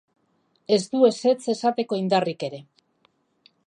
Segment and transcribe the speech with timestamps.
[0.77, 2.65] Ez du ezetz esateko indarrik ere.